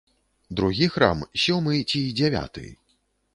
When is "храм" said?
0.95-1.21